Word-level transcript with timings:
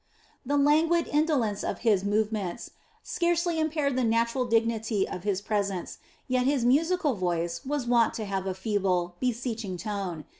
The 0.43 0.57
languid 0.57 1.07
indolence 1.11 1.63
of 1.63 1.81
his 1.85 2.03
movements 2.03 2.71
scarcely 3.03 3.59
impaired 3.59 3.95
the 3.95 4.03
natural 4.03 4.45
dignity 4.45 5.07
of 5.07 5.21
his 5.25 5.41
presence, 5.41 5.99
yet 6.27 6.47
his 6.47 6.65
musical 6.65 7.13
voice 7.13 7.63
was 7.67 7.85
wont 7.85 8.15
to 8.15 8.25
have 8.25 8.47
a 8.47 8.55
feeble, 8.55 9.13
beseeching 9.19 9.77
tone. 9.77 10.25